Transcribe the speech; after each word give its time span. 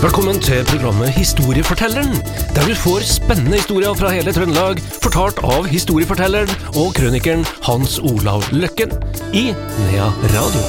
Velkommen 0.00 0.38
til 0.40 0.64
programmet 0.64 1.10
Historiefortelleren, 1.12 2.14
der 2.56 2.62
du 2.64 2.72
får 2.74 3.02
spennende 3.04 3.58
historier 3.60 3.92
fra 3.94 4.08
hele 4.14 4.32
Trøndelag, 4.32 4.78
fortalt 5.04 5.42
av 5.44 5.66
historiefortelleren 5.68 6.48
og 6.72 6.94
krønikeren 6.96 7.42
Hans 7.66 7.98
Olav 8.00 8.46
Løkken 8.48 8.94
i 9.36 9.50
Nea 9.52 10.06
Radio. 10.32 10.62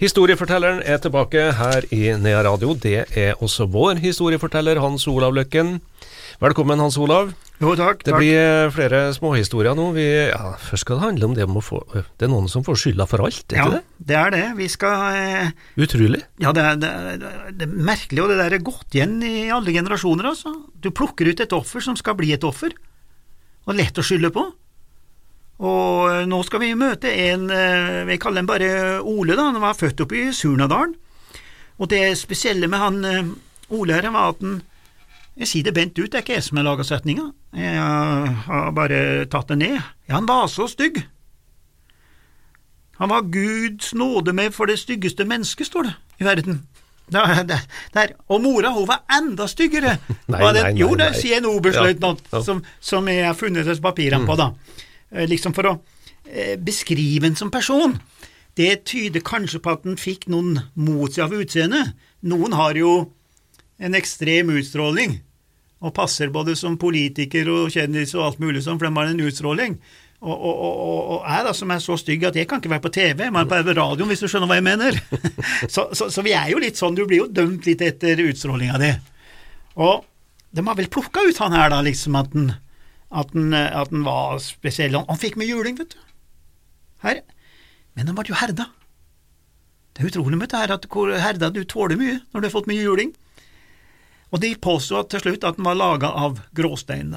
Historiefortelleren 0.00 0.80
er 0.84 1.04
tilbake 1.04 1.50
her 1.60 1.84
i 1.92 2.00
Nea 2.16 2.40
Radio. 2.48 2.72
Det 2.72 3.04
er 3.12 3.44
også 3.44 3.68
vår 3.68 4.00
historieforteller 4.00 4.80
Hans 4.80 5.04
Olav 5.06 5.36
Løkken. 5.36 5.82
Velkommen, 6.40 6.80
Hans 6.80 6.96
Olav. 6.96 7.28
Jo, 7.58 7.72
takk. 7.74 8.04
Det 8.06 8.12
takk. 8.12 8.20
blir 8.22 8.38
eh, 8.38 8.70
flere 8.70 9.00
småhistorier 9.16 9.74
nå. 9.74 9.88
Vi, 9.96 10.04
ja, 10.30 10.52
først 10.62 10.86
skal 10.86 11.00
det 11.00 11.06
handle 11.08 11.30
om 11.30 11.34
det 11.34 11.46
med 11.50 11.58
å 11.58 11.64
få 11.64 11.80
Det 11.90 12.28
er 12.28 12.30
noen 12.30 12.46
som 12.50 12.62
får 12.66 12.78
skylda 12.84 13.08
for 13.10 13.24
alt, 13.26 13.42
er 13.50 13.58
ja, 13.58 13.64
ikke 13.66 13.80
det? 13.80 14.04
det 14.10 14.18
er 14.20 14.34
det. 14.36 14.44
Vi 14.60 14.68
skal 14.70 15.18
eh, 15.18 15.50
Utrolig. 15.82 16.22
Ja, 16.38 16.54
det 16.54 16.62
er, 16.62 16.78
det, 16.78 16.92
er, 16.92 17.50
det 17.50 17.66
er 17.66 17.74
merkelig, 17.90 18.22
og 18.22 18.30
det 18.30 18.38
der 18.44 18.56
er 18.58 18.64
gått 18.70 18.94
igjen 18.94 19.18
i 19.26 19.48
alle 19.54 19.74
generasjoner, 19.74 20.30
altså. 20.30 20.54
Du 20.78 20.92
plukker 20.94 21.32
ut 21.32 21.42
et 21.42 21.56
offer 21.56 21.82
som 21.82 21.98
skal 21.98 22.14
bli 22.20 22.30
et 22.36 22.46
offer, 22.46 22.76
og 23.66 23.76
lett 23.76 23.98
å 23.98 24.06
skylde 24.06 24.30
på. 24.34 24.46
Og 25.58 26.06
eh, 26.12 26.24
nå 26.30 26.38
skal 26.46 26.62
vi 26.62 26.72
møte 26.78 27.10
en 27.10 27.48
eh, 27.50 28.04
Vi 28.06 28.18
kaller 28.22 28.44
ham 28.44 28.50
bare 28.50 28.70
Ole, 29.02 29.34
da. 29.34 29.50
Han 29.50 29.62
var 29.62 29.78
født 29.78 30.04
oppe 30.04 30.20
i 30.20 30.30
Surnadalen. 30.34 30.94
Og 31.78 31.90
det 31.90 32.12
spesielle 32.18 32.70
med 32.70 32.82
han 32.82 33.04
eh, 33.06 33.32
Ole 33.74 33.98
her 33.98 34.10
var 34.14 34.36
at 34.36 34.44
han 34.44 34.60
Jeg 35.38 35.46
sier 35.46 35.66
det 35.68 35.74
bent 35.76 35.98
ut, 36.00 36.08
det 36.10 36.18
er 36.18 36.24
ikke 36.24 36.34
jeg 36.34 36.42
som 36.48 36.58
har 36.58 36.66
laga 36.66 36.82
setninga. 36.86 37.28
Jeg 37.54 37.78
har 38.48 38.72
bare 38.74 38.98
tatt 39.30 39.52
det 39.52 39.58
ned. 39.60 39.76
Ja, 40.08 40.16
han 40.16 40.26
var 40.26 40.48
så 40.50 40.66
stygg. 40.70 40.98
Han 42.98 43.12
var 43.12 43.22
Guds 43.30 43.92
nåde 43.94 44.32
med 44.34 44.50
for 44.54 44.66
det 44.66 44.78
styggeste 44.80 45.24
mennesket, 45.28 45.68
står 45.70 45.86
det 45.86 45.94
i 46.18 46.26
verden. 46.26 46.64
Der, 47.08 47.42
der, 47.46 47.62
der. 47.94 48.10
Og 48.28 48.42
mora 48.44 48.72
hun 48.74 48.88
var 48.88 49.04
enda 49.14 49.46
styggere. 49.48 49.94
Nei, 50.28 50.40
nei, 50.42 50.52
nei, 50.58 50.72
Jo, 50.76 50.90
det 50.98 51.12
sier 51.16 51.38
en 51.38 51.46
oberstløytnant 51.48 52.20
Ja, 52.26 52.34
ja. 52.36 52.42
som, 52.44 52.58
som 52.84 53.06
jeg 53.08 53.22
har 53.24 53.38
funnet 53.38 53.64
disse 53.64 53.80
papirene 53.84 54.26
på, 54.28 54.34
da. 54.36 54.50
Eh, 55.14 55.24
Liksom 55.30 55.54
for 55.56 55.70
å 55.70 55.72
eh, 56.26 56.58
beskrive 56.60 57.30
en 57.30 57.38
som 57.38 57.52
person. 57.54 57.94
Det 58.58 58.82
tyder 58.90 59.22
kanskje 59.24 59.62
på 59.64 59.72
at 59.72 59.86
han 59.86 59.96
fikk 59.96 60.26
noen 60.28 60.58
mot 60.74 61.14
seg 61.14 61.28
av 61.30 61.38
utseendet. 61.38 61.94
Noen 62.28 62.58
har 62.58 62.76
jo 62.76 62.92
en 63.78 63.94
ekstrem 63.96 64.50
utstråling, 64.58 65.20
og 65.78 65.94
passer 65.94 66.32
både 66.34 66.56
som 66.58 66.76
politiker 66.80 67.48
og 67.52 67.72
kjendis 67.74 68.14
og 68.16 68.24
alt 68.24 68.42
mulig 68.42 68.64
sånn, 68.64 68.78
for 68.80 68.88
de 68.88 68.98
har 68.98 69.10
en 69.12 69.26
utstråling. 69.28 69.78
Og, 70.18 70.34
og, 70.34 70.54
og, 70.58 71.02
og, 71.14 71.18
er 71.30 71.44
da, 71.46 71.52
som 71.54 71.70
er 71.70 71.82
så 71.82 71.94
stygg 72.00 72.24
at 72.26 72.36
jeg 72.38 72.48
kan 72.50 72.58
ikke 72.58 72.72
være 72.72 72.82
på 72.88 72.90
TV, 72.96 73.20
være 73.30 73.46
på 73.46 73.74
radioen, 73.78 74.08
hvis 74.10 74.24
du 74.24 74.26
skjønner 74.26 74.50
hva 74.50 74.58
jeg 74.58 74.66
mener. 74.66 74.98
så, 75.74 75.86
så, 75.94 76.08
så 76.10 76.24
vi 76.26 76.34
er 76.34 76.50
jo 76.50 76.62
litt 76.62 76.80
sånn, 76.80 76.98
du 76.98 77.04
blir 77.06 77.22
jo 77.22 77.28
dømt 77.30 77.68
litt 77.70 77.84
etter 77.86 78.24
utstrålinga 78.24 78.80
di. 78.82 78.90
Og 79.78 80.02
de 80.50 80.64
har 80.66 80.78
vel 80.80 80.90
plukka 80.90 81.22
ut 81.28 81.38
han 81.44 81.54
her, 81.54 81.70
da, 81.70 81.78
liksom, 81.86 82.18
at 82.18 82.34
han, 82.34 82.50
at 83.14 83.30
han, 83.36 83.54
at 83.54 83.94
han 83.94 84.02
var 84.08 84.42
spesiell. 84.42 84.98
Han, 84.98 85.06
han 85.06 85.22
fikk 85.22 85.38
mye 85.38 85.52
juling, 85.52 85.78
vet 85.78 85.94
du. 85.94 86.02
Her. 87.06 87.22
Men 87.94 88.10
han 88.10 88.18
ble 88.18 88.26
jo 88.32 88.40
herda. 88.40 88.66
Det 89.94 90.02
er 90.02 90.10
utrolig 90.10 90.34
med 90.34 90.48
dette 90.48 90.58
her, 90.64 90.74
at 90.74 90.90
herda 91.22 91.54
du 91.54 91.62
tåler 91.66 91.98
mye 91.98 92.18
når 92.32 92.42
du 92.42 92.46
har 92.48 92.54
fått 92.54 92.68
mye 92.70 92.82
juling. 92.82 93.14
Og 94.28 94.42
de 94.42 94.52
påsto 94.60 95.00
til 95.08 95.22
slutt 95.24 95.46
at 95.48 95.56
den 95.56 95.66
var 95.68 95.78
laga 95.78 96.10
av 96.12 96.40
gråstein. 96.56 97.14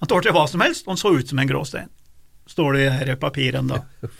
Han 0.00 0.10
tålte 0.10 0.34
hva 0.34 0.44
som 0.50 0.64
helst, 0.64 0.84
og 0.84 0.94
han 0.94 1.00
så 1.00 1.14
ut 1.16 1.30
som 1.30 1.40
en 1.40 1.48
gråstein, 1.48 1.92
står 2.50 2.76
det 2.76 2.82
i 2.84 2.90
her 2.98 3.14
papirene 3.20 3.78
da. 3.78 4.10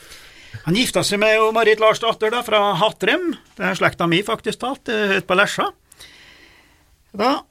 Han 0.65 0.77
gifta 0.79 1.03
seg 1.03 1.19
med 1.21 1.41
Marit 1.53 1.81
Larsdatter 1.83 2.31
da, 2.33 2.39
fra 2.45 2.61
Hattrem, 2.79 3.33
det 3.57 3.67
er 3.67 3.77
slekta 3.77 4.07
mi 4.09 4.21
faktisk 4.25 4.63
talt, 4.63 4.89
er 4.89 5.19
ute 5.19 5.27
på 5.27 5.37
Lesja. 5.37 5.67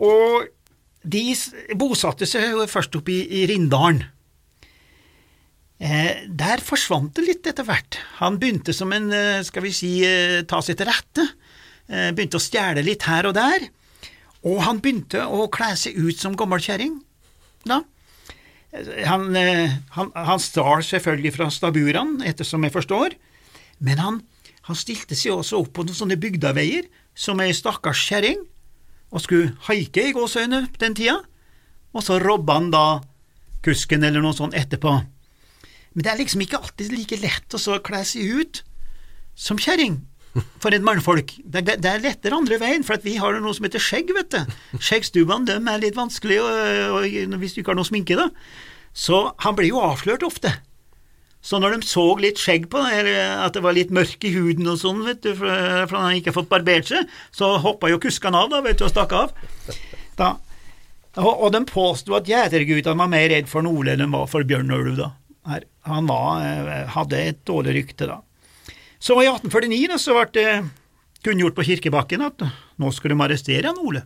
Og 0.02 0.48
de 1.04 1.22
bosatte 1.78 2.26
seg 2.28 2.56
først 2.72 2.96
oppe 2.98 3.12
i, 3.12 3.20
i 3.42 3.46
Rindalen. 3.50 4.02
Eh, 5.84 6.24
der 6.30 6.62
forsvant 6.64 7.12
det 7.18 7.26
litt 7.26 7.48
etter 7.50 7.66
hvert. 7.66 7.98
Han 8.22 8.38
begynte 8.40 8.72
som 8.72 8.92
en, 8.94 9.10
eh, 9.12 9.42
skal 9.44 9.64
vi 9.66 9.72
si, 9.74 9.90
eh, 10.06 10.42
ta 10.48 10.62
seg 10.62 10.78
til 10.78 10.88
rette. 10.88 11.26
Eh, 11.88 12.12
begynte 12.12 12.38
å 12.38 12.42
stjele 12.42 12.84
litt 12.84 13.02
her 13.02 13.26
og 13.26 13.34
der. 13.34 13.68
Og 14.44 14.60
han 14.66 14.80
begynte 14.84 15.24
å 15.24 15.46
kle 15.52 15.72
seg 15.78 15.96
ut 15.96 16.20
som 16.20 16.36
gammel 16.36 16.60
Han, 19.06 19.28
eh, 19.38 19.76
han, 19.96 20.10
han 20.12 20.40
stjal 20.42 20.82
selvfølgelig 20.84 21.34
fra 21.36 21.48
staburene, 21.50 22.24
ettersom 22.26 22.64
jeg 22.66 22.74
forstår, 22.74 23.14
men 23.78 24.00
han, 24.02 24.20
han 24.66 24.76
stilte 24.76 25.14
seg 25.14 25.36
også 25.36 25.60
opp 25.62 25.72
på 25.76 25.84
noen 25.86 25.96
sånne 25.96 26.18
bygdaveier 26.20 26.88
som 27.14 27.40
ei 27.40 27.54
stakkars 27.54 28.02
kjerring, 28.08 28.42
og 29.14 29.22
skulle 29.22 29.54
haike 29.68 30.08
i 30.08 30.14
gåseøyne 30.16 30.64
den 30.82 30.96
tida, 30.98 31.20
og 31.94 32.02
så 32.02 32.18
robba 32.18 32.58
han 32.58 32.72
da 32.74 32.86
kusken 33.64 34.02
eller 34.04 34.24
noe 34.24 34.34
sånt 34.36 34.56
etterpå. 34.58 34.96
Men 35.94 36.04
det 36.04 36.10
er 36.10 36.18
liksom 36.18 36.42
ikke 36.42 36.58
alltid 36.58 36.90
like 36.92 37.20
lett 37.22 37.54
å 37.54 37.60
så 37.62 37.78
kle 37.86 38.02
seg 38.02 38.42
ut 38.42 38.64
som 39.38 39.60
kjerring 39.60 40.00
for 40.62 40.74
et 40.74 40.84
mannfolk. 40.84 41.36
Det, 41.38 41.64
det, 41.66 41.78
det 41.84 41.90
er 41.90 42.04
lettere 42.04 42.36
andre 42.36 42.58
veien, 42.62 42.84
for 42.86 43.00
vi 43.04 43.16
har 43.22 43.36
noe 43.38 43.54
som 43.56 43.66
heter 43.68 43.82
skjegg, 43.82 44.12
vet 44.16 44.34
du. 44.34 44.54
Skjeggstubbene 44.82 45.48
dem 45.48 45.70
er 45.70 45.82
litt 45.82 45.98
vanskelig, 45.98 46.40
og, 46.42 47.00
og, 47.00 47.38
hvis 47.42 47.56
du 47.56 47.62
ikke 47.62 47.74
har 47.74 47.80
noe 47.80 47.88
sminke, 47.88 48.18
da. 48.18 48.30
Så 48.94 49.26
han 49.42 49.58
blir 49.58 49.72
jo 49.72 49.82
avslørt 49.82 50.26
ofte. 50.26 50.52
Så 51.44 51.58
når 51.60 51.74
de 51.76 51.86
så 51.86 52.06
litt 52.22 52.40
skjegg 52.40 52.70
på, 52.72 52.80
eller 52.80 53.42
at 53.44 53.56
det 53.56 53.62
var 53.64 53.76
litt 53.76 53.92
mørk 53.92 54.22
i 54.24 54.32
huden 54.32 54.70
og 54.70 54.78
sånn, 54.80 55.02
vet 55.04 55.20
du, 55.26 55.34
for, 55.36 55.50
for 55.90 56.00
han 56.00 56.16
ikke 56.16 56.32
har 56.32 56.38
fått 56.38 56.52
barbert 56.52 56.88
seg, 56.88 57.10
så 57.36 57.50
hoppa 57.60 57.90
jo 57.92 58.00
kuskene 58.00 58.40
av, 58.40 58.48
da, 58.54 58.62
vet 58.64 58.80
du, 58.80 58.86
og 58.86 58.94
stakk 58.94 59.12
av. 59.18 59.34
Da. 60.16 60.30
Og, 61.20 61.32
og 61.34 61.50
de 61.54 61.60
påsto 61.68 62.16
at 62.16 62.30
gjeterguttene 62.30 62.98
var 62.98 63.10
mer 63.12 63.28
redd 63.30 63.50
for 63.50 63.66
Ole 63.68 63.94
enn 63.94 64.06
de 64.06 64.08
var 64.14 64.30
for 64.30 64.46
ulv, 64.46 64.96
da. 64.98 65.12
Her. 65.44 65.66
Han 65.84 66.08
var, 66.08 66.40
eh, 66.40 66.86
hadde 66.94 67.20
et 67.20 67.44
dårlig 67.44 67.74
rykte, 67.76 68.08
da. 68.08 68.22
Så 69.04 69.18
i 69.20 69.28
1849 69.28 69.98
så 70.00 70.16
ble 70.16 70.30
det 70.32 70.48
kunngjort 71.24 71.56
på 71.56 71.66
Kirkebakken 71.68 72.24
at 72.24 72.40
nå 72.80 72.92
skulle 72.92 73.12
de 73.12 73.24
arrestere 73.26 73.68
han 73.68 73.80
Ole. 73.82 74.00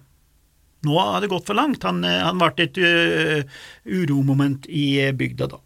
Nå 0.87 0.97
hadde 0.99 1.27
det 1.27 1.31
gått 1.31 1.47
for 1.47 1.59
langt, 1.59 1.87
han, 1.87 2.03
eh, 2.07 2.23
han 2.23 2.39
ble 2.39 2.65
et 2.65 2.79
uh, 2.79 3.57
uromoment 3.87 4.67
i 4.71 5.01
eh, 5.03 5.15
bygda 5.15 5.49
da. 5.55 5.59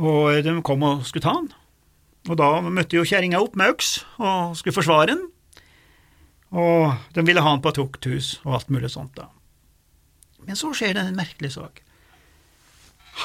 Og 0.00 0.38
de 0.46 0.54
kom 0.66 0.82
og 0.86 1.02
skulle 1.06 1.26
ta 1.26 1.34
han, 1.36 1.50
og 2.30 2.38
da 2.38 2.50
møtte 2.62 2.98
jo 2.98 3.06
kjerringa 3.06 3.40
opp 3.42 3.58
med 3.58 3.74
øks 3.74 3.90
og 4.18 4.54
skulle 4.58 4.76
forsvare 4.78 5.14
han, 5.16 5.26
og 6.50 7.14
de 7.14 7.26
ville 7.26 7.42
ha 7.42 7.54
han 7.54 7.62
på 7.62 7.74
tukthus 7.76 8.38
og 8.44 8.56
alt 8.58 8.70
mulig 8.74 8.90
sånt 8.94 9.14
da. 9.18 9.28
Men 10.46 10.58
så 10.58 10.72
skjer 10.74 10.96
det 10.96 11.06
en 11.06 11.18
merkelig 11.18 11.52
sak. 11.54 11.82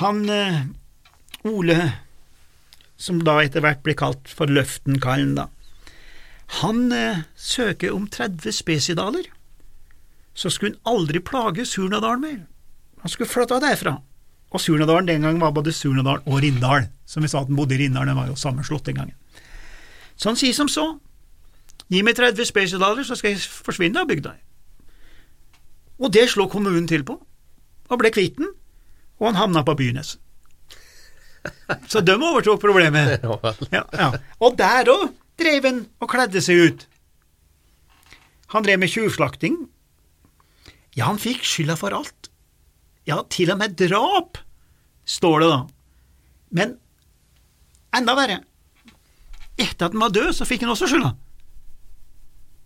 Han 0.02 0.26
eh, 0.30 0.66
Ole 1.46 1.78
som 2.98 3.22
da 3.24 3.40
etter 3.44 3.64
hvert 3.64 3.84
blir 3.84 3.98
kalt 4.00 4.32
for 4.32 4.52
Løftenkallen, 4.52 5.36
da. 5.38 5.50
Han 6.62 6.92
eh, 6.94 7.26
søker 7.36 7.94
om 7.96 8.08
30 8.08 8.54
spesidaler, 8.54 9.30
så 10.36 10.52
skulle 10.52 10.76
han 10.76 10.96
aldri 10.96 11.22
plage 11.24 11.66
Surnadalen 11.66 12.22
mer. 12.22 12.42
Han 13.02 13.12
skulle 13.12 13.30
flytte 13.30 13.60
derfra. 13.64 13.98
Og 14.52 14.62
Surnadalen 14.62 15.08
den 15.08 15.22
gangen 15.26 15.42
var 15.42 15.52
både 15.56 15.74
Surnadal 15.74 16.22
og 16.26 16.42
Rindal, 16.44 16.90
som 17.06 17.24
vi 17.24 17.32
sa 17.32 17.42
at 17.42 17.50
han 17.50 17.58
bodde 17.58 17.76
i 17.76 17.84
Rindal, 17.84 18.08
den 18.08 18.18
var 18.18 18.30
jo 18.30 18.40
sammenslått 18.40 18.86
den 18.86 19.00
gangen. 19.00 19.16
Så 20.16 20.30
han 20.30 20.40
sier 20.40 20.56
som 20.56 20.70
så, 20.72 20.86
gi 21.92 22.02
meg 22.06 22.16
30 22.16 22.48
spesidaler, 22.48 23.04
så 23.04 23.18
skal 23.20 23.34
jeg 23.34 23.44
forsvinne 23.44 24.00
av 24.00 24.08
bygda. 24.10 24.36
Og 26.00 26.12
det 26.12 26.30
slo 26.32 26.48
kommunen 26.52 26.88
til 26.88 27.04
på, 27.08 27.18
og 27.90 28.00
ble 28.00 28.12
kvitt 28.14 28.38
den, 28.40 28.54
og 29.20 29.30
han 29.30 29.40
havna 29.40 29.64
på 29.64 29.76
Byneset. 29.80 30.20
Så 31.92 32.02
de 32.06 32.16
overtok 32.16 32.62
problemet. 32.64 33.22
Ja. 33.76 33.84
Ja. 33.94 34.10
Og 34.44 34.58
der 34.60 34.92
òg 34.92 35.10
drev 35.40 35.68
han 35.68 35.82
og 36.02 36.12
kledde 36.12 36.42
seg 36.44 36.62
ut. 36.70 36.86
Han 38.54 38.66
drev 38.66 38.80
med 38.80 38.92
tjuvslakting. 38.92 39.58
Ja, 40.96 41.10
han 41.10 41.20
fikk 41.20 41.44
skylda 41.44 41.76
for 41.80 41.96
alt. 41.96 42.30
Ja, 43.06 43.20
til 43.30 43.52
og 43.54 43.60
med 43.60 43.76
drap, 43.78 44.40
står 45.06 45.44
det 45.44 45.50
da. 45.52 45.60
Men 46.56 46.78
enda 47.96 48.16
verre. 48.18 48.40
Etter 49.60 49.88
at 49.88 49.94
han 49.96 50.04
var 50.04 50.14
død, 50.16 50.32
så 50.36 50.48
fikk 50.48 50.64
han 50.66 50.74
også 50.74 50.90
skylda. 50.92 51.12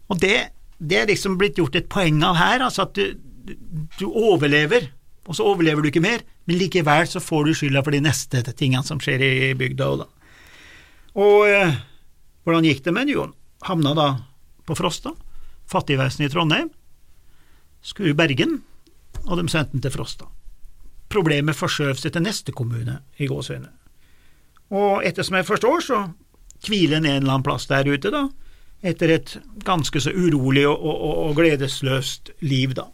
Og 0.09 0.21
det, 0.21 0.35
det 0.81 1.01
er 1.01 1.09
liksom 1.09 1.37
blitt 1.41 1.59
gjort 1.59 1.77
et 1.77 1.89
poeng 1.91 2.21
av 2.25 2.37
her, 2.39 2.63
altså 2.65 2.87
at 2.87 2.95
du, 2.97 3.17
du, 3.45 3.53
du 3.99 4.05
overlever, 4.09 4.89
og 5.29 5.37
så 5.37 5.45
overlever 5.45 5.85
du 5.85 5.91
ikke 5.91 6.05
mer, 6.05 6.23
men 6.49 6.57
likevel 6.57 7.05
så 7.05 7.19
får 7.21 7.43
du 7.45 7.53
skylda 7.53 7.83
for 7.85 7.93
de 7.93 7.99
neste 8.01 8.39
tingene 8.57 8.81
som 8.81 8.97
skjer 8.97 9.21
i 9.21 9.33
bygda 9.53 9.89
da. 9.99 10.07
Og 11.21 11.43
eh, 11.45 11.75
hvordan 12.41 12.65
gikk 12.65 12.81
det 12.87 12.93
med 12.95 13.05
den? 13.05 13.13
Jo, 13.13 13.25
havna 13.67 13.91
da 13.93 14.07
på 14.65 14.73
Frosta, 14.79 15.11
fattigvesenet 15.69 16.25
i 16.25 16.33
Trondheim, 16.33 16.71
skulle 17.85 18.15
i 18.15 18.17
Bergen, 18.17 18.63
og 19.27 19.37
de 19.37 19.45
sendte 19.45 19.77
den 19.77 19.85
til 19.85 19.93
Frosta. 19.93 20.25
Problemet 21.13 21.57
forskjøv 21.59 22.01
seg 22.01 22.17
til 22.17 22.25
neste 22.25 22.57
kommune 22.57 22.97
i 23.21 23.29
gåseøyne. 23.29 23.69
og 24.73 25.05
etter 25.05 25.21
som 25.21 25.37
jeg 25.37 25.45
forstår, 25.45 25.85
så 25.85 26.03
hviler 26.65 26.97
en 26.97 27.05
en 27.05 27.21
eller 27.21 27.33
annen 27.35 27.45
plass 27.45 27.69
der 27.69 27.85
ute, 27.85 28.09
da, 28.09 28.25
etter 28.81 29.09
et 29.09 29.37
ganske 29.65 30.01
så 30.01 30.09
urolig 30.09 30.65
og, 30.65 30.81
og, 30.81 31.29
og 31.29 31.35
gledesløst 31.37 32.33
liv, 32.41 32.73
da. 32.73 32.89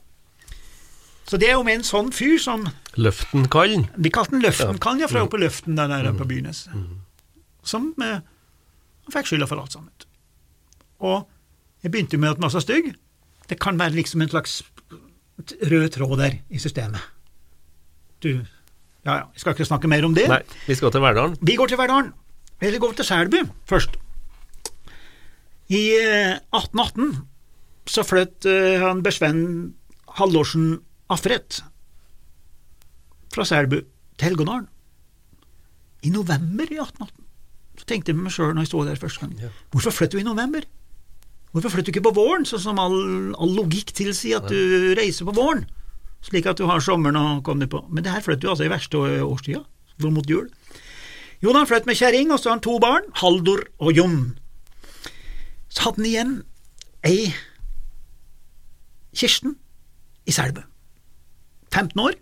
Så 1.26 1.40
det 1.42 1.50
er 1.50 1.58
jo 1.58 1.64
med 1.66 1.80
en 1.80 1.88
sånn 1.88 2.12
fyr 2.14 2.38
som 2.42 2.68
Løftenkallen. 3.02 3.88
Vi 3.98 4.12
kalte 4.14 4.36
den 4.36 4.44
Løftenkallen, 4.46 5.02
ja, 5.02 5.10
fra 5.10 5.24
oppe 5.26 5.36
på 5.36 5.42
Løften 5.42 5.78
der 5.78 5.90
nede 5.90 6.14
på 6.18 6.28
Bynes. 6.30 6.68
Som 7.66 7.90
eh, 8.06 8.22
fikk 9.14 9.32
skylda 9.32 9.48
for 9.50 9.64
alt 9.64 9.74
sammen. 9.74 9.90
Og 11.02 11.26
jeg 11.84 11.92
begynte 11.92 12.20
med 12.22 12.36
at 12.36 12.40
den 12.40 12.46
var 12.46 12.54
så 12.54 12.62
stygg. 12.62 12.94
Det 13.50 13.58
kan 13.62 13.80
være 13.82 13.98
liksom 13.98 14.22
en 14.22 14.32
slags 14.32 14.62
rød 15.72 15.90
tråd 15.98 16.18
der 16.22 16.38
i 16.50 16.62
systemet. 16.62 17.02
Du, 18.24 18.30
ja 19.06 19.18
ja, 19.20 19.26
vi 19.34 19.42
skal 19.42 19.54
ikke 19.58 19.68
snakke 19.68 19.90
mer 19.90 20.06
om 20.06 20.16
det. 20.16 20.30
Nei, 20.30 20.42
vi 20.70 20.78
skal 20.78 20.94
til 20.94 21.04
Verdalen. 21.04 21.36
Vi 21.42 21.58
går 21.58 21.74
til 21.74 21.82
Verdalen. 21.82 22.14
Eller 22.62 22.80
går 22.80 22.96
til 22.96 23.06
Selbu 23.06 23.38
først. 23.70 23.98
I 25.74 25.84
eh, 25.98 26.38
1818 26.54 27.26
så 27.90 28.06
flytt 28.06 28.46
eh, 28.46 28.78
han 28.82 29.02
Besven 29.04 29.74
Hallorsen 30.18 30.85
Afret 31.14 31.60
fra 33.36 33.46
Selbu 33.46 33.78
til 34.18 34.26
Helgonaren 34.30 34.66
I 36.06 36.10
november 36.14 36.66
i 36.72 36.80
1818. 36.80 37.12
Så 37.80 37.86
tenkte 37.90 38.10
jeg 38.12 38.18
med 38.18 38.28
meg 38.30 38.34
sjøl 38.36 38.54
når 38.56 38.64
jeg 38.66 38.72
sto 38.72 38.84
der 38.88 39.00
første 39.02 39.20
gang, 39.26 39.34
Ja. 39.42 39.50
hvorfor 39.74 39.92
flytter 39.92 40.18
du 40.18 40.24
i 40.24 40.28
november? 40.28 40.64
Hvorfor 41.52 41.70
flytter 41.72 41.92
du 41.92 41.98
ikke 42.00 42.08
på 42.10 42.16
våren, 42.16 42.46
sånn 42.48 42.60
som 42.64 42.80
all, 42.80 42.96
all 43.40 43.54
logikk 43.56 43.92
tilsier 43.96 44.38
at 44.42 44.50
du 44.52 44.94
reiser 44.98 45.26
på 45.28 45.36
våren? 45.36 45.66
Slik 46.26 46.46
at 46.50 46.58
du 46.58 46.66
har 46.68 46.80
sommeren 46.84 47.16
å 47.16 47.42
komme 47.44 47.64
deg 47.66 47.70
på. 47.72 47.84
Men 47.90 48.04
det 48.04 48.12
her 48.12 48.22
flytter 48.26 48.42
du 48.48 48.50
altså 48.52 48.66
i 48.66 48.72
verste 48.72 48.98
årstida, 49.24 49.62
mot 50.04 50.28
jul. 50.30 50.50
Jon 51.42 51.54
har 51.56 51.64
han 51.64 51.70
flyttet 51.70 51.86
med 51.88 51.96
kjerring, 52.00 52.32
og 52.32 52.40
så 52.40 52.50
har 52.50 52.58
han 52.58 52.64
to 52.66 52.80
barn, 52.80 53.04
Haldor 53.22 53.62
og 53.80 53.94
Jon. 53.96 54.38
Så 55.70 55.86
hadde 55.86 56.02
han 56.02 56.10
igjen 56.10 56.34
ei 57.08 57.34
Kirsten 59.16 59.56
i 60.28 60.32
Selbu. 60.36 60.64
15 61.76 62.00
år, 62.00 62.16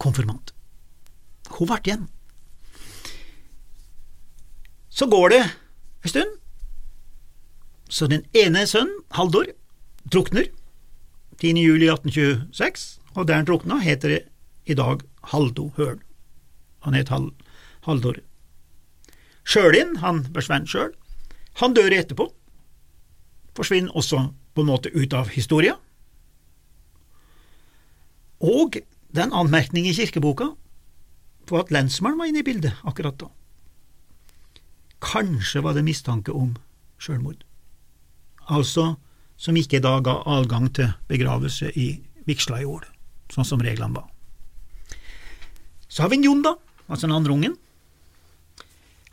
konfirmant. 0.00 0.54
Hun 1.52 1.68
ble 1.68 1.76
igjen. 1.84 2.06
Så 4.88 5.08
går 5.12 5.34
det 5.34 5.40
en 5.44 6.12
stund, 6.12 6.38
så 7.90 8.08
den 8.08 8.24
ene 8.32 8.64
sønnen, 8.70 9.02
Haldor, 9.12 9.50
drukner 10.08 10.48
10. 11.42 11.52
juli 11.60 11.90
1826, 11.90 12.86
og 13.12 13.28
der 13.28 13.40
han 13.40 13.48
drukna, 13.48 13.80
heter 13.84 14.14
det 14.14 14.20
i 14.64 14.76
dag 14.78 15.04
Haldo 15.32 15.70
Høl. 15.76 15.98
Han 16.86 16.96
het 16.96 17.12
Hal 17.12 17.30
Haldor. 17.84 18.22
Sjølin, 19.44 19.98
han 20.00 20.24
forsvant 20.32 20.70
sjøl, 20.70 20.94
han 21.60 21.76
dør 21.76 21.92
etterpå, 21.92 22.30
forsvinner 23.56 23.92
også 23.96 24.30
på 24.54 24.64
en 24.64 24.70
måte 24.70 24.92
ut 24.96 25.12
av 25.16 25.28
historia. 25.34 25.76
Og 28.40 28.80
det 28.80 29.20
er 29.20 29.28
en 29.28 29.36
anmerkning 29.42 29.86
i 29.88 29.94
kirkeboka 29.94 30.52
på 31.50 31.58
at 31.60 31.72
lensmannen 31.74 32.20
var 32.20 32.30
inne 32.30 32.42
i 32.44 32.46
bildet 32.46 32.78
akkurat 32.86 33.18
da. 33.20 33.28
Kanskje 35.00 35.62
var 35.64 35.76
det 35.76 35.84
mistanke 35.84 36.32
om 36.36 36.54
sjølmord, 37.00 37.42
altså 38.48 38.94
som 39.40 39.56
ikke 39.56 39.80
da 39.80 39.96
ga 40.04 40.18
adgang 40.28 40.68
til 40.76 40.92
begravelse 41.08 41.72
i 41.72 41.94
vigsla 42.28 42.60
år. 42.68 42.84
sånn 43.30 43.46
som 43.46 43.60
reglene 43.62 43.94
var. 43.94 44.08
Så 45.86 46.02
har 46.02 46.10
vi 46.10 46.16
en 46.18 46.24
Jon, 46.24 46.42
da, 46.42 46.56
altså 46.88 47.06
den 47.06 47.14
andre 47.14 47.32
ungen. 47.32 47.54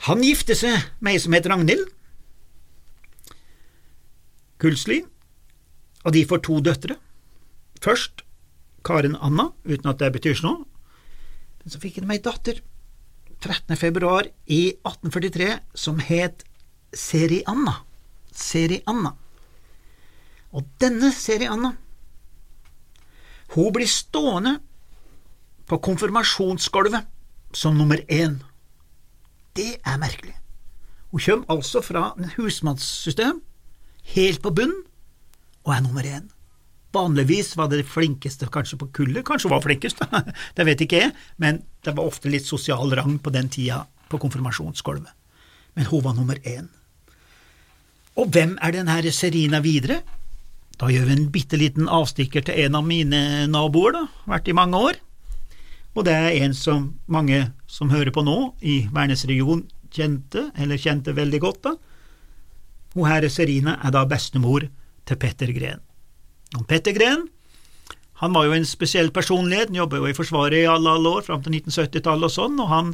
Han 0.10 0.24
gifter 0.26 0.58
seg 0.58 0.74
med 1.00 1.14
ei 1.14 1.22
som 1.22 1.34
heter 1.34 1.54
Ragnhild 1.54 1.86
Kulsli, 4.58 5.04
og 6.02 6.14
de 6.14 6.26
får 6.26 6.42
to 6.46 6.58
døtre. 6.66 6.98
Først 7.82 8.24
Karen 8.88 9.18
Anna, 9.20 9.52
uten 9.68 9.92
at 9.92 10.00
det 10.00 10.14
betyr 10.16 10.40
noe, 10.46 10.64
men 11.62 11.74
så 11.74 11.82
fikk 11.84 12.00
han 12.00 12.08
meg 12.08 12.24
datter 12.24 12.62
13. 13.44 13.76
februar 13.78 14.30
i 14.48 14.62
1843 14.88 15.50
som 15.78 16.00
het 16.02 16.46
Seri 16.96 17.42
Anna. 17.46 17.74
Seri 18.32 18.80
Anna. 18.88 19.12
Og 20.56 20.64
denne 20.82 21.12
Seri 21.12 21.50
Anna, 21.52 21.74
hun 23.54 23.74
blir 23.76 23.90
stående 23.92 24.58
på 25.68 25.80
konfirmasjonsgulvet 25.84 27.12
som 27.56 27.76
nummer 27.78 28.00
én. 28.08 28.40
Det 29.56 29.78
er 29.84 30.00
merkelig. 30.00 30.38
Hun 31.12 31.20
kommer 31.24 31.52
altså 31.58 31.82
fra 31.82 32.14
husmannssystem, 32.38 33.42
helt 34.16 34.42
på 34.44 34.56
bunn, 34.56 34.76
og 35.64 35.76
er 35.76 35.84
nummer 35.84 36.04
én. 36.08 36.32
Vanligvis 36.96 37.56
var 37.60 37.68
det 37.70 37.82
det 37.82 37.90
flinkeste 37.92 38.48
kanskje 38.52 38.80
på 38.80 38.88
kullet, 38.96 39.26
kanskje 39.28 39.52
var 39.52 39.64
flinkest, 39.66 40.02
det 40.58 40.66
vet 40.66 40.82
ikke 40.86 41.02
jeg, 41.02 41.14
men 41.38 41.62
det 41.84 41.94
var 41.98 42.08
ofte 42.08 42.32
litt 42.32 42.48
sosial 42.48 42.94
rang 42.96 43.18
på 43.20 43.34
den 43.36 43.52
tida 43.54 43.84
på 44.08 44.20
konfirmasjonsgulvet. 44.22 45.12
Men 45.78 45.90
hun 45.92 46.04
var 46.06 46.16
nummer 46.18 46.40
én. 46.48 46.70
Og 48.18 48.32
hvem 48.34 48.56
er 48.64 48.74
den 48.74 48.90
her 48.90 49.06
Serina 49.14 49.60
videre? 49.62 50.00
Da 50.78 50.90
gjør 50.94 51.10
vi 51.10 51.18
en 51.18 51.28
bitte 51.34 51.58
liten 51.58 51.90
avstikker 51.90 52.46
til 52.46 52.64
en 52.66 52.78
av 52.80 52.86
mine 52.86 53.20
naboer, 53.50 53.94
da, 53.94 54.04
vært 54.30 54.50
i 54.50 54.56
mange 54.58 54.80
år. 54.90 55.00
Og 55.98 56.06
det 56.06 56.14
er 56.14 56.38
en 56.46 56.54
som 56.54 56.92
mange 57.10 57.48
som 57.70 57.90
hører 57.90 58.14
på 58.14 58.24
nå, 58.26 58.38
i 58.62 58.86
Værnes 58.94 59.26
region, 59.30 59.64
kjente, 59.94 60.52
eller 60.58 60.82
kjente 60.82 61.16
veldig 61.18 61.42
godt, 61.42 61.62
da. 61.66 61.74
Hun 62.94 63.10
her 63.10 63.26
Serina 63.30 63.78
er 63.86 63.94
da 63.94 64.06
bestemor 64.10 64.66
til 65.06 65.20
Petter 65.22 65.54
Gren. 65.54 65.82
Petter 66.68 66.96
Gren 66.96 67.28
han 68.18 68.34
var 68.34 68.48
jo 68.48 68.56
en 68.56 68.66
spesiell 68.66 69.12
personlighet, 69.14 69.70
han 69.70 69.78
jobba 69.78 70.00
jo 70.02 70.08
i 70.10 70.16
Forsvaret 70.18 70.64
i 70.64 70.70
alle, 70.70 70.90
alle 70.90 71.10
år, 71.20 71.26
fram 71.28 71.44
til 71.46 71.54
1970-tallet 71.60 72.26
og 72.26 72.34
sånn, 72.34 72.56
og 72.64 72.72
han, 72.72 72.88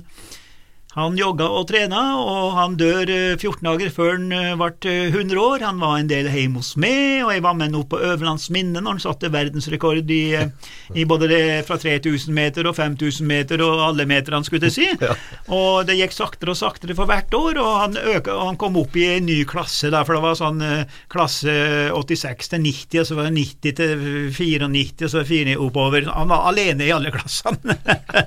han 0.94 1.16
jogga 1.18 1.48
og 1.50 1.66
trena, 1.72 2.02
og 2.22 2.54
han 2.54 2.76
dør 2.78 3.10
eh, 3.10 3.34
14 3.34 3.66
dager 3.66 3.90
før 3.94 4.12
han 4.14 4.28
eh, 4.36 4.52
ble 4.60 4.92
eh, 4.92 5.16
100 5.16 5.40
år. 5.42 5.64
Han 5.66 5.82
var 5.82 5.98
en 5.98 6.10
del 6.12 6.30
hjemme 6.30 6.62
hos 6.62 6.76
meg, 6.78 7.24
og 7.26 7.32
jeg 7.34 7.44
var 7.46 7.58
med 7.58 7.74
nå 7.74 7.82
på 7.90 7.98
Øverlands 7.98 8.50
minne 8.54 8.78
når 8.78 8.98
han 8.98 9.02
satte 9.02 9.32
verdensrekord 9.34 10.12
i, 10.14 10.22
eh, 10.38 10.74
i 10.94 11.06
både 11.10 11.32
det 11.32 11.42
fra 11.66 11.80
3000 11.82 12.36
meter 12.38 12.70
og 12.70 12.78
5000 12.78 13.26
meter 13.26 13.64
og 13.66 13.82
alle 13.88 14.06
meterne, 14.10 14.46
skulle 14.46 14.70
jeg 14.70 14.78
si. 14.78 14.90
Ja. 15.04 15.16
Og 15.52 15.84
det 15.88 15.98
gikk 15.98 16.14
saktere 16.16 16.54
og 16.54 16.56
saktere 16.56 16.96
for 16.96 17.10
hvert 17.10 17.34
år, 17.36 17.58
og 17.60 17.72
han, 17.82 17.98
øka, 17.98 18.32
og 18.38 18.54
han 18.54 18.60
kom 18.62 18.78
opp 18.80 18.94
i 18.96 19.08
en 19.18 19.26
ny 19.28 19.42
klasse, 19.50 19.90
da, 19.92 20.04
for 20.08 20.16
det 20.16 20.22
var 20.24 20.38
sånn 20.40 20.62
eh, 20.64 20.94
klasse 21.12 21.52
86 21.92 22.54
til 22.54 22.64
90, 22.64 23.02
og 23.02 23.10
så 23.10 23.18
var 23.18 23.28
det 23.28 23.34
90 23.36 23.76
til 23.80 24.06
94, 24.38 25.08
og 25.10 25.12
så 25.12 25.26
4 25.28 25.58
oppover. 25.60 26.08
Han 26.14 26.32
var 26.32 26.48
alene 26.54 26.88
i 26.88 26.94
alle 26.96 27.12
klassene. 27.14 27.76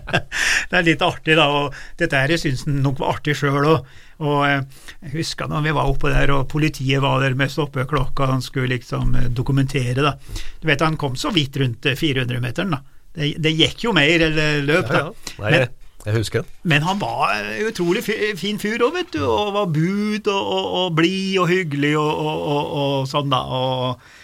det 0.69 0.81
er 0.81 0.87
litt 0.91 1.07
artig, 1.07 1.39
da, 1.39 1.49
og 1.63 1.81
dette 2.01 2.21
her 2.21 2.37
syns 2.41 2.56
han 2.65 2.81
nok 2.83 2.99
var 3.03 3.17
artig 3.17 3.37
sjøl. 3.37 3.67
Og, 3.69 3.87
og 4.25 4.43
eh, 4.49 4.61
jeg 5.05 5.15
husker 5.19 5.51
når 5.53 5.65
vi 5.67 5.75
var 5.77 5.91
oppe 5.93 6.13
der, 6.15 6.33
og 6.35 6.49
politiet 6.53 7.03
var 7.05 7.21
der 7.25 7.37
med 7.39 7.53
stoppeklokka, 7.53 8.31
han 8.33 8.45
skulle 8.45 8.73
liksom 8.77 9.15
eh, 9.21 9.29
dokumentere, 9.29 10.01
da. 10.03 10.15
Du 10.63 10.69
vet, 10.71 10.81
han 10.81 10.97
kom 11.01 11.17
så 11.21 11.33
vidt 11.35 11.59
rundt 11.63 11.87
400-meteren, 11.87 12.77
da. 12.77 12.83
Det, 13.17 13.35
det 13.41 13.55
gikk 13.57 13.87
jo 13.89 13.93
mer 13.97 14.29
eller 14.31 14.63
løp, 14.67 14.89
da. 14.93 15.03
ja. 15.07 15.35
Nei, 15.45 15.51
Men- 15.59 15.83
jeg, 16.07 16.15
husker 16.21 16.45
men 16.63 16.85
han 16.87 17.01
var 17.01 17.41
utrolig 17.67 18.05
fin 18.07 18.61
fyr 18.63 18.85
òg, 18.87 18.93
vet 18.95 19.09
du, 19.17 19.25
og 19.27 19.49
var 19.57 19.73
bud 19.75 20.29
og, 20.31 20.53
og, 20.55 20.69
og 20.79 20.93
blid 20.95 21.41
og 21.43 21.49
hyggelig 21.51 21.97
og, 21.99 22.21
og, 22.23 23.09
sånn, 23.11 23.33
da. 23.33 23.41
Og 23.43 23.89
eh, 23.97 24.15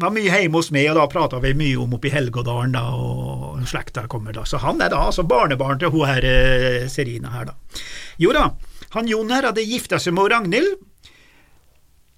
var 0.00 0.12
mye 0.14 0.30
hjemme 0.30 0.60
hos 0.60 0.70
meg, 0.74 0.88
og 0.90 0.98
da 0.98 1.06
prata 1.10 1.40
vi 1.42 1.52
mye 1.58 1.78
om 1.80 1.96
oppe 1.96 2.08
i 2.10 2.12
Helgådalen, 2.14 2.74
da, 2.76 2.84
og 2.94 3.60
slekta 3.68 4.06
kommer 4.10 4.34
da. 4.36 4.44
Så 4.48 4.60
han 4.62 4.80
er 4.82 4.92
da 4.92 5.02
altså 5.08 5.24
barnebarn 5.28 5.80
til 5.80 5.92
hun 5.94 6.08
her 6.08 6.26
eh, 6.26 6.86
Serina 6.92 7.32
her, 7.34 7.50
da. 7.50 7.82
Jo 8.20 8.34
da, 8.36 8.50
han 8.96 9.10
Jon 9.10 9.32
her 9.32 9.50
hadde 9.50 9.66
gifta 9.66 10.00
seg 10.02 10.16
med 10.16 10.30
Ragnhild, 10.32 10.78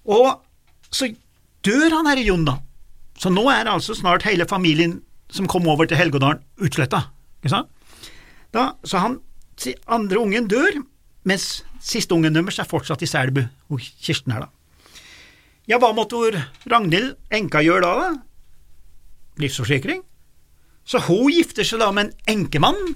og 0.03 0.43
så 0.93 1.09
dør 1.65 1.99
han 1.99 2.09
her 2.11 2.23
Jon, 2.23 2.47
da. 2.47 2.57
Så 3.19 3.31
nå 3.31 3.45
er 3.51 3.69
altså 3.71 3.95
snart 3.95 4.25
hele 4.27 4.47
familien 4.49 5.01
som 5.33 5.47
kom 5.49 5.67
over 5.69 5.87
til 5.89 5.97
Helgådalen, 5.97 6.41
utsletta, 6.61 7.07
ikke 7.41 7.53
sant? 7.53 7.69
Da, 8.53 8.73
så 8.85 9.01
han 9.01 9.21
andre 9.87 10.19
ungen 10.21 10.49
dør, 10.49 10.81
mens 11.25 11.63
siste 11.83 12.13
ungen 12.15 12.35
deres 12.35 12.59
er 12.61 12.69
fortsatt 12.69 13.03
i 13.03 13.09
Selbu, 13.09 13.45
hun 13.71 13.81
Kirsten 14.03 14.33
her, 14.35 14.45
da. 14.45 14.62
Ja, 15.69 15.79
hva 15.79 15.93
måtte 15.95 16.19
Ragnhild, 16.67 17.15
enka, 17.31 17.61
gjøre 17.63 17.85
da? 17.85 17.93
da? 17.95 18.09
Livsforsikring. 19.39 20.03
Så 20.83 20.99
hun 21.07 21.31
gifter 21.31 21.63
seg 21.63 21.79
da 21.79 21.89
med 21.95 22.09
en 22.09 22.35
enkemann 22.35 22.95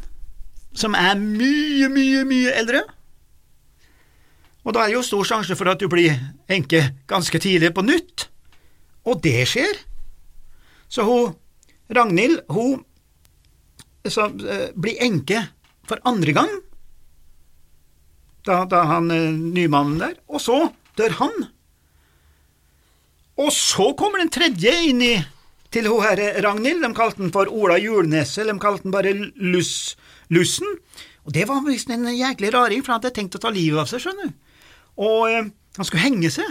som 0.78 0.96
er 0.98 1.16
mye, 1.16 1.88
mye, 1.90 2.26
mye 2.28 2.54
eldre. 2.60 2.84
Og 4.68 4.76
da 4.76 4.84
er 4.84 4.92
det 4.92 4.98
jo 4.98 5.06
stor 5.08 5.30
sjanse 5.30 5.56
for 5.56 5.72
at 5.72 5.80
du 5.80 5.88
blir 5.88 6.18
enke 6.52 6.82
ganske 7.08 7.40
tidlig 7.40 7.72
på 7.74 7.86
nytt. 7.88 8.28
Og 9.08 9.22
det 9.24 9.48
skjer. 9.48 9.80
Så 10.92 11.08
hun 11.08 11.38
Ragnhild, 11.88 12.42
hun 12.52 12.84
så, 14.04 14.28
eh, 14.28 14.72
blir 14.76 15.00
enke 15.00 15.48
for 15.88 16.04
andre 16.04 16.34
gang. 16.36 16.52
da, 18.48 18.64
da 18.64 18.84
han 18.88 19.12
eh, 19.12 19.32
nymannen 19.32 20.00
der, 20.00 20.14
og 20.32 20.40
så 20.40 20.70
dør 20.96 21.16
han. 21.20 21.34
Og 23.38 23.52
så 23.54 23.92
kommer 23.98 24.24
den 24.24 24.32
tredje 24.34 24.74
inn 24.90 25.02
i 25.06 25.16
til 25.74 25.90
hun 25.92 26.02
herre 26.02 26.32
Ragnhild, 26.42 26.82
de 26.82 26.90
kalte 26.96 27.22
den 27.22 27.34
for 27.34 27.50
Ola 27.52 27.76
Julneset, 27.78 28.48
de 28.48 28.56
kalte 28.62 28.88
den 28.88 28.94
bare 28.96 29.12
Luss, 29.36 29.98
Lussen, 30.34 30.78
og 31.28 31.36
det 31.36 31.44
var 31.50 31.66
visst 31.66 31.92
en 31.92 32.08
jæklig 32.08 32.54
raring, 32.56 32.84
for 32.84 32.96
han 32.96 33.02
hadde 33.02 33.14
tenkt 33.18 33.36
å 33.36 33.42
ta 33.44 33.52
livet 33.54 33.84
av 33.84 33.90
seg, 33.92 34.02
skjønner 34.02 34.32
du, 34.32 34.64
og 35.04 35.28
eh, 35.30 35.50
han 35.78 35.90
skulle 35.90 36.06
henge 36.06 36.32
seg. 36.34 36.48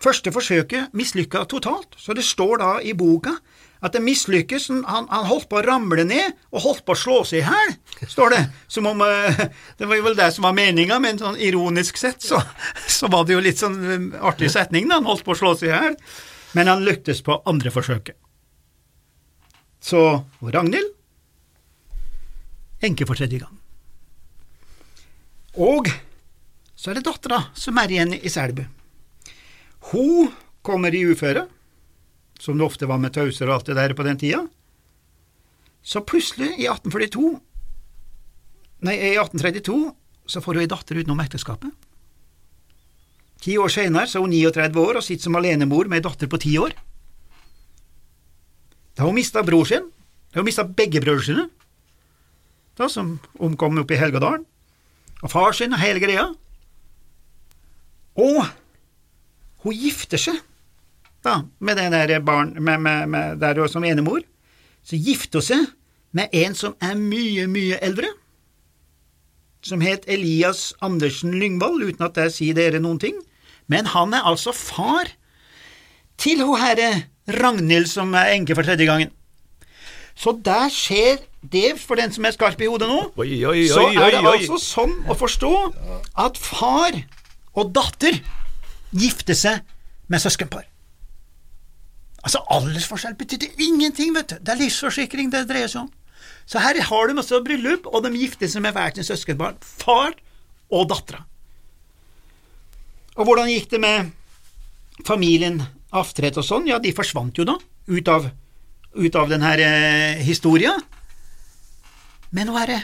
Første 0.00 0.32
forsøket 0.32 0.94
mislykka 0.96 1.42
totalt, 1.48 1.96
så 2.00 2.14
det 2.16 2.24
står 2.28 2.60
da 2.62 2.70
i 2.84 2.94
boka 2.96 3.34
at 3.80 3.94
det 3.96 4.02
mislykkes, 4.04 4.68
han, 4.68 5.06
han, 5.08 5.26
holdt 5.28 5.48
på 5.48 5.60
å 5.60 5.64
ramle 5.64 6.04
ned 6.04 6.34
og 6.52 6.64
holdt 6.66 6.82
på 6.84 6.92
å 6.92 7.00
slå 7.00 7.18
seg 7.28 7.40
i 7.40 7.46
hæl, 7.48 7.74
står 8.12 8.34
det. 8.34 8.40
Som 8.68 8.88
om 8.90 9.00
uh, 9.00 9.44
Det 9.78 9.88
var 9.88 10.02
vel 10.04 10.18
det 10.18 10.28
som 10.36 10.44
var 10.44 10.56
meninga, 10.56 10.98
men 11.00 11.20
sånn 11.20 11.38
ironisk 11.40 12.00
sett 12.00 12.20
så, 12.24 12.42
så, 12.86 13.08
var 13.12 13.24
det 13.24 13.38
jo 13.38 13.44
litt 13.44 13.60
sånn 13.60 13.78
um, 13.80 14.10
artig 14.20 14.52
setning, 14.52 14.88
da. 14.88 15.00
Han 15.00 15.08
holdt 15.08 15.24
på 15.24 15.32
å 15.32 15.40
slå 15.40 15.54
seg 15.56 15.72
i 15.72 15.76
hæl. 15.76 15.96
men 16.52 16.68
han 16.68 16.84
lyktes 16.84 17.22
på 17.22 17.40
andre 17.48 17.70
forsøket. 17.72 18.16
Så 19.80 20.00
Ragnhild 20.44 20.92
enke 22.84 23.06
for 23.08 23.16
tredje 23.16 23.40
gang. 23.40 23.56
Og 25.60 25.88
så 26.76 26.90
er 26.90 26.98
det 26.98 27.06
dattera 27.08 27.42
som 27.56 27.78
er 27.80 27.92
igjen 27.92 28.14
i 28.16 28.32
Selbu. 28.32 28.62
Hun 29.90 30.30
kommer 30.64 30.94
i 30.94 31.02
uføre 31.08 31.46
som 32.40 32.56
det 32.56 32.64
ofte 32.64 32.88
var 32.88 33.00
med 33.02 33.12
tauser 33.14 33.48
og 33.48 33.58
alt 33.58 33.70
det 33.70 33.76
der 33.76 33.94
på 33.96 34.06
den 34.06 34.18
tida. 34.20 34.40
Så 35.82 36.02
plutselig, 36.04 36.50
i 36.56 36.66
1842, 36.68 37.36
nei, 38.88 38.96
i 38.96 39.14
1832, 39.20 39.78
så 40.30 40.42
får 40.44 40.56
hun 40.56 40.64
ei 40.64 40.70
datter 40.70 41.00
utenom 41.00 41.20
ekteskapet. 41.24 41.72
Ti 43.40 43.56
år 43.60 43.72
senere 43.72 44.08
så 44.08 44.20
er 44.20 44.26
hun 44.26 44.34
39 44.36 44.82
år 44.82 45.00
og 45.00 45.04
sitter 45.04 45.28
som 45.28 45.38
alenemor 45.40 45.88
med 45.88 46.00
ei 46.00 46.04
datter 46.04 46.28
på 46.28 46.40
ti 46.40 46.56
år. 46.60 46.74
Da 48.92 49.04
har 49.04 49.12
hun 49.12 49.16
mista 49.16 49.44
bror 49.44 49.68
sin, 49.68 49.88
da 49.88 50.38
har 50.38 50.44
hun 50.44 50.50
mista 50.50 50.66
begge 50.68 51.00
brødrene 51.00 51.26
sine, 51.28 51.46
da, 52.76 52.88
som 52.88 53.18
omkom 53.40 53.80
oppe 53.80 53.96
i 53.96 54.00
Helgadalen, 54.00 54.44
og 55.20 55.32
far 55.32 55.56
sin 55.56 55.76
og 55.76 55.80
hele 55.80 56.00
greia. 56.00 56.28
Og 58.20 58.44
hun 59.64 59.76
gifter 59.76 60.20
seg 60.20 60.40
da, 61.24 61.42
med 61.58 61.76
den 61.76 61.92
der 61.92 62.20
barn 62.24 62.54
med, 62.58 62.80
med, 62.80 63.08
med 63.08 63.40
der 63.42 63.66
som 63.68 63.84
enemor, 63.84 64.22
så 64.84 64.96
gifter 64.96 65.40
hun 65.40 65.46
seg 65.46 65.66
med 66.16 66.32
en 66.34 66.56
som 66.58 66.74
er 66.82 66.96
mye, 66.98 67.46
mye 67.46 67.78
eldre, 67.84 68.08
som 69.62 69.82
het 69.84 70.06
Elias 70.08 70.70
Andersen 70.80 71.36
Lyngvold, 71.36 71.84
uten 71.84 72.06
at 72.06 72.16
jeg 72.16 72.32
sier 72.34 72.56
dere 72.56 72.80
noen 72.80 72.98
ting, 72.98 73.18
men 73.70 73.90
han 73.92 74.14
er 74.16 74.26
altså 74.26 74.54
far 74.56 75.12
til 76.20 76.42
hun 76.42 76.60
herre 76.60 77.04
Ragnhild 77.30 77.86
som 77.90 78.14
er 78.18 78.32
enke 78.34 78.56
for 78.56 78.66
tredje 78.66 78.88
gangen. 78.88 79.12
Så 80.16 80.34
der 80.44 80.68
skjer 80.72 81.20
det, 81.40 81.78
for 81.80 81.96
den 81.96 82.10
som 82.12 82.26
er 82.28 82.34
skarp 82.34 82.60
i 82.60 82.68
hodet 82.68 82.88
nå, 82.90 82.98
oi, 83.20 83.28
oi, 83.44 83.62
oi, 83.62 83.68
så 83.70 83.86
er 83.92 84.16
det 84.16 84.24
altså 84.26 84.58
sånn 84.60 84.96
å 85.08 85.16
forstå 85.16 85.52
at 86.24 86.40
far 86.40 86.98
og 87.56 87.70
datter 87.76 88.18
gifter 88.90 89.38
seg 89.38 89.62
med 90.10 90.20
søskenpar. 90.20 90.66
Altså, 92.20 92.42
aldersforskjell 92.52 93.16
betydde 93.16 93.48
ingenting, 93.64 94.12
vet 94.16 94.34
du. 94.34 94.36
Det 94.44 94.52
er 94.52 94.60
livsforsikring 94.60 95.30
det 95.32 95.46
dreier 95.48 95.70
seg 95.72 95.86
om. 95.86 95.90
Så 96.50 96.60
her 96.60 96.76
har 96.84 97.08
de 97.08 97.16
også 97.22 97.40
bryllup, 97.44 97.86
og 97.88 98.04
de 98.04 98.12
gifter 98.18 98.50
seg 98.50 98.64
med 98.64 98.74
hver 98.76 98.92
sin 98.96 99.06
søskenbarn. 99.06 99.56
Far 99.60 100.12
og 100.70 100.88
dattera. 100.90 101.24
Og 103.16 103.26
hvordan 103.26 103.50
gikk 103.50 103.70
det 103.72 103.80
med 103.82 104.12
familien 105.06 105.62
Aftret 105.90 106.36
og 106.38 106.46
sånn? 106.46 106.68
Ja, 106.70 106.78
de 106.78 106.92
forsvant 106.94 107.38
jo 107.40 107.46
da, 107.48 107.56
ut 107.90 108.08
av, 108.12 108.28
ut 108.94 109.16
av 109.18 109.32
denne 109.32 109.56
eh, 109.58 110.20
historia. 110.22 110.76
Men 112.30 112.50
nå 112.50 112.54
er 112.60 112.74
det 112.74 112.80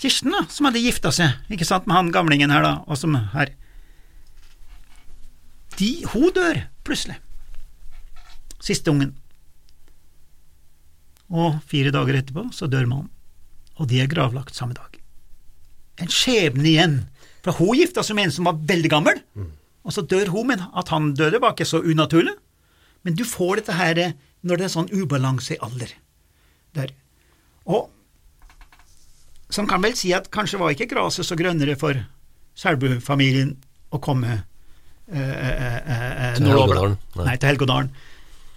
Kirsten, 0.00 0.32
da, 0.32 0.44
som 0.52 0.68
hadde 0.68 0.84
gifta 0.84 1.12
seg, 1.12 1.36
ikke 1.52 1.66
sant, 1.68 1.86
med 1.88 1.96
han 1.96 2.12
gamlingen 2.12 2.52
her, 2.52 2.64
da, 2.64 2.72
og 2.84 3.00
som 3.00 3.16
her 3.32 3.54
de, 5.76 5.88
Hun 6.12 6.32
dør 6.36 6.62
plutselig 6.84 7.16
siste 8.66 8.92
ungen. 8.92 9.14
Og 11.30 11.58
fire 11.66 11.92
dager 11.94 12.20
etterpå 12.20 12.48
så 12.54 12.68
dør 12.70 12.88
mannen, 12.90 13.10
og 13.76 13.90
de 13.90 14.00
er 14.02 14.10
gravlagt 14.10 14.56
samme 14.56 14.76
dag. 14.76 14.98
En 16.02 16.12
skjebne 16.12 16.66
igjen, 16.68 16.96
for 17.44 17.56
hun 17.58 17.78
gifta 17.78 18.04
seg 18.06 18.18
med 18.18 18.28
en 18.28 18.36
som 18.36 18.48
var 18.48 18.60
veldig 18.68 18.90
gammel, 18.92 19.20
mm. 19.38 19.50
og 19.86 19.94
så 19.94 20.04
dør 20.06 20.30
hun, 20.34 20.50
men 20.52 20.64
at 20.66 20.90
han 20.94 21.12
døde 21.18 21.40
var 21.42 21.54
ikke 21.54 21.68
så 21.68 21.82
unaturlig. 21.82 22.34
Men 23.06 23.14
du 23.14 23.22
får 23.28 23.60
dette 23.60 23.76
her 23.78 24.00
når 24.46 24.58
det 24.58 24.66
er 24.66 24.72
sånn 24.72 24.90
ubalanse 24.90 25.54
i 25.54 25.60
alder. 25.62 25.92
Der. 26.76 26.90
Og 27.70 27.86
som 29.52 29.68
kan 29.70 29.82
vel 29.82 29.94
si 29.98 30.10
at 30.14 30.26
kanskje 30.34 30.58
var 30.60 30.74
ikke 30.74 30.88
gresset 30.90 31.26
så 31.28 31.38
grønnere 31.38 31.76
for 31.78 31.98
Selbu-familien 32.56 33.52
å 33.94 34.00
komme 34.02 34.32
eh, 34.34 35.20
eh, 35.20 35.62
eh, 35.62 36.04
eh 36.32 36.36
til 36.38 36.50
Helgodalen. 36.50 36.96
Nei. 37.14 37.26
Nei, 37.28 37.36
til 37.36 37.50
Helgodalen. 37.52 37.90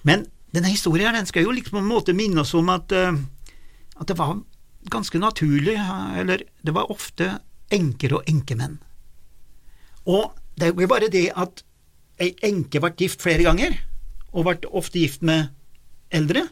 Men 0.07 0.25
denne 0.55 0.71
historien 0.71 1.15
den 1.15 1.27
skal 1.29 1.45
jo 1.45 1.53
liksom 1.55 1.77
på 1.77 1.83
en 1.83 1.91
måte 1.91 2.15
minne 2.17 2.43
oss 2.43 2.55
om 2.57 2.71
at, 2.73 2.91
uh, 2.95 3.17
at 3.99 4.09
det 4.09 4.17
var 4.17 4.37
ganske 4.89 5.19
naturlig, 5.19 5.75
eller 6.17 6.45
det 6.63 6.73
var 6.75 6.91
ofte 6.91 7.33
enker 7.73 8.15
og 8.17 8.29
enkemenn. 8.29 8.79
Og 10.09 10.31
det 10.57 10.69
er 10.69 10.73
jo 10.73 10.89
bare 10.89 11.11
det 11.11 11.27
at 11.37 11.63
ei 12.19 12.33
enke 12.47 12.81
ble 12.81 12.91
gift 12.99 13.21
flere 13.23 13.45
ganger, 13.45 13.75
og 14.33 14.47
ble 14.47 14.71
ofte 14.75 15.01
gift 15.01 15.23
med 15.25 15.51
eldre. 16.11 16.47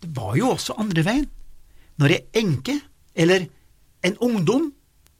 Det 0.00 0.10
var 0.16 0.38
jo 0.38 0.52
også 0.54 0.78
andre 0.80 1.04
veien. 1.06 1.28
Når 2.00 2.16
ei 2.16 2.22
enke, 2.40 2.78
eller 3.14 3.46
en 4.04 4.16
ungdom 4.24 4.72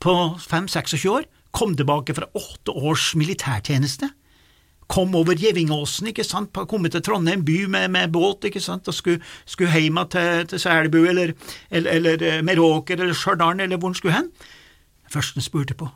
på 0.02 0.14
5-26 0.40 1.06
år, 1.10 1.28
kom 1.54 1.76
tilbake 1.78 2.14
fra 2.16 2.28
åtte 2.34 2.74
års 2.74 3.12
militærtjeneste, 3.14 4.08
kom 4.90 5.14
over 5.16 5.36
Gjevingåsen, 5.38 6.10
ikke 6.10 6.24
sant, 6.26 6.52
kommet 6.68 6.92
til 6.92 7.02
Trondheim 7.02 7.44
by 7.44 7.64
med, 7.72 7.88
med 7.94 8.12
båt, 8.12 8.44
ikke 8.48 8.60
sant, 8.60 8.88
og 8.88 8.94
skulle, 8.94 9.22
skulle 9.48 9.72
hjem 9.72 10.00
til, 10.12 10.46
til 10.50 10.60
Selbu 10.60 11.00
eller, 11.04 11.32
eller, 11.70 11.90
eller 11.90 12.26
eh, 12.28 12.42
Meråker 12.44 13.00
eller 13.00 13.16
Stjørdal 13.16 13.60
eller 13.64 13.80
hvor 13.80 13.92
han 13.92 13.98
skulle 13.98 14.16
hen. 14.18 14.30
Først 15.10 15.40
spurte 15.42 15.74
på 15.78 15.88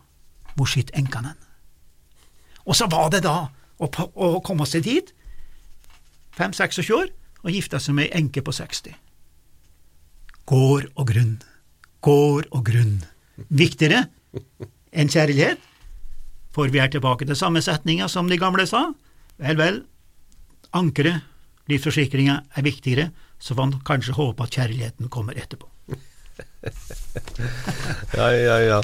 hvor 0.58 0.66
sitter 0.66 0.98
enkene 0.98 1.32
hen? 1.32 1.44
Og 2.66 2.76
så 2.76 2.88
var 2.90 3.12
det 3.14 3.22
da 3.24 3.36
å, 3.78 3.86
å 3.88 4.40
komme 4.44 4.66
seg 4.66 4.84
dit, 4.88 5.12
5-26 6.38 6.90
år, 6.94 7.12
og 7.44 7.54
gifte 7.54 7.78
seg 7.80 7.94
med 7.94 8.08
ei 8.08 8.18
enke 8.22 8.42
på 8.44 8.52
60. 8.54 8.96
Gård 10.48 10.88
og 10.96 11.06
grunn, 11.12 11.36
gård 12.04 12.48
og 12.50 12.64
grunn. 12.66 12.98
Viktigere 13.48 14.06
enn 14.90 15.10
kjærlighet? 15.12 15.67
For 16.54 16.72
vi 16.72 16.80
er 16.82 16.90
tilbake 16.92 17.28
til 17.28 17.38
samme 17.38 17.62
setninga 17.64 18.08
som 18.08 18.28
de 18.30 18.38
gamle 18.40 18.66
sa. 18.68 18.88
Vel, 19.38 19.58
vel, 19.58 19.82
ankeret, 20.74 21.26
livsforsikringa, 21.70 22.40
er 22.56 22.66
viktigere, 22.66 23.10
så 23.38 23.54
man 23.58 23.76
kanskje 23.86 24.16
håpe 24.16 24.46
at 24.46 24.56
kjærligheten 24.56 25.10
kommer 25.12 25.36
etterpå. 25.38 25.68
ja, 28.18 28.26
ja, 28.34 28.56
ja. 28.62 28.78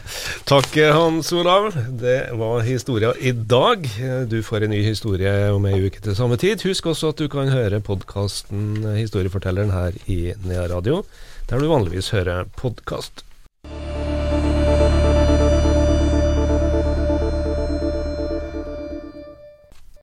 Takk, 0.47 0.77
Hans 0.95 1.33
Olav. 1.35 1.73
Det 2.01 2.31
var 2.39 2.63
historia 2.67 3.13
i 3.19 3.33
dag. 3.33 3.89
Du 4.31 4.43
får 4.43 4.67
en 4.67 4.75
ny 4.75 4.83
historie 4.87 5.35
om 5.53 5.67
ei 5.71 5.81
uke 5.87 6.03
til 6.03 6.17
samme 6.19 6.39
tid. 6.41 6.63
Husk 6.67 6.87
også 6.93 7.13
at 7.15 7.21
du 7.23 7.29
kan 7.31 7.51
høre 7.53 7.83
podkasten 7.85 8.83
Historiefortelleren 8.99 9.75
her 9.75 9.99
i 10.07 10.35
Nea 10.47 10.69
Radio, 10.71 11.03
der 11.51 11.63
du 11.63 11.71
vanligvis 11.71 12.13
hører 12.15 12.47
podkast. 12.59 13.27